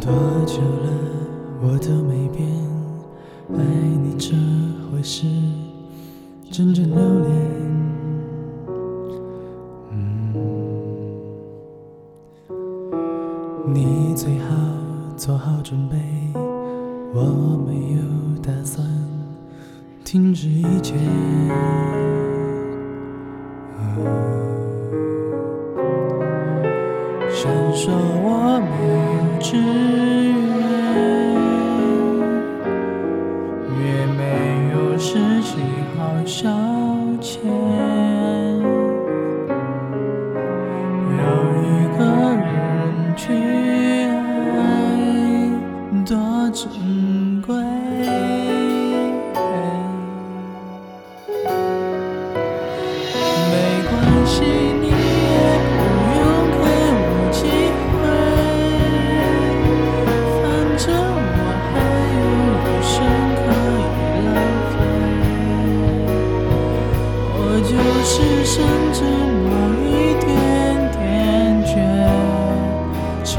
[0.00, 0.12] 多
[0.46, 0.90] 久了
[1.60, 2.46] 我都没变，
[3.52, 3.64] 爱
[4.02, 4.34] 你这
[4.90, 5.26] 回事
[6.50, 7.58] 真正留恋。
[13.66, 14.54] 你最好
[15.16, 15.96] 做好准备，
[17.12, 17.98] 我没有
[18.42, 18.86] 打算
[20.04, 20.94] 停止一切。
[27.30, 27.90] 闪烁
[28.24, 28.66] 我没
[29.14, 29.97] 有知
[67.68, 69.46] 就是剩这么
[69.84, 70.26] 一点
[70.92, 70.98] 点
[71.66, 71.76] 倔，
[73.22, 73.36] 真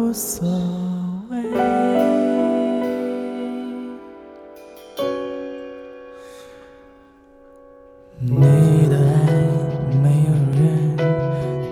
[0.00, 0.48] 无所
[1.28, 1.36] 谓。
[8.18, 9.04] 你的爱
[10.02, 10.96] 没有人，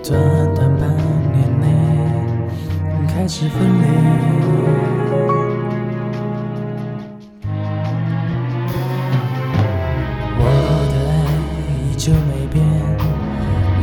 [0.03, 0.07] 短
[0.53, 0.81] 短半
[1.33, 1.65] 年内
[3.07, 3.89] 开始分裂。
[10.37, 10.43] 我
[10.91, 11.11] 的爱
[11.81, 12.63] 依旧没变，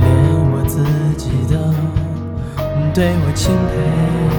[0.00, 0.06] 连
[0.52, 0.74] 我自
[1.16, 1.54] 己都
[2.94, 4.35] 对我钦佩。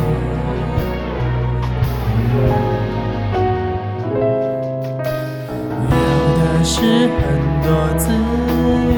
[5.89, 5.93] 有
[6.37, 6.75] 的是
[7.17, 7.19] 很
[7.63, 7.65] 多
[7.97, 8.95] 资源，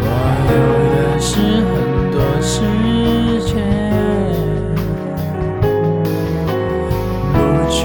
[0.00, 0.06] 我
[0.52, 0.56] 有
[0.94, 1.30] 的是
[1.66, 1.70] 很
[2.12, 2.54] 多时
[3.44, 3.50] 间。
[7.32, 7.36] 不
[7.68, 7.78] 去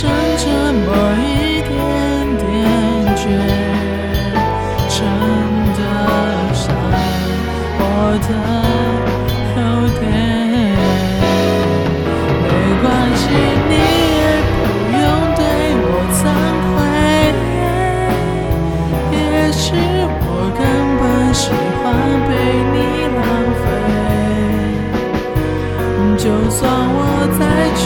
[0.00, 0.86] 剩这么
[1.18, 1.74] 一点
[2.38, 2.46] 点
[3.16, 3.20] 倔，
[4.88, 4.96] 真
[5.74, 5.80] 的
[6.54, 6.62] 想
[7.80, 7.82] 我
[8.22, 8.30] 的
[9.56, 9.60] 有
[9.98, 10.00] 点。
[12.44, 12.46] 没
[12.80, 12.86] 关
[13.16, 13.20] 系，
[13.68, 13.72] 你
[14.14, 14.22] 也
[14.54, 14.56] 不
[14.94, 15.04] 用
[15.34, 15.40] 对
[15.82, 15.84] 我
[16.14, 16.16] 惭
[16.62, 16.72] 愧。
[19.10, 19.18] 也
[19.50, 19.66] 许
[20.22, 20.62] 我根
[21.00, 21.02] 本
[21.34, 21.42] 喜
[21.82, 21.84] 欢
[22.28, 22.30] 被
[22.70, 22.76] 你
[23.18, 23.20] 浪
[23.58, 23.66] 费。
[26.16, 26.96] 就算我
[27.36, 27.42] 再
[27.74, 27.82] 去